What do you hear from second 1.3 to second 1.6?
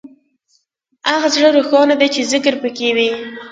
زړه